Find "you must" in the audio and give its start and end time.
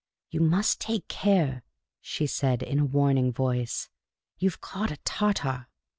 0.31-0.81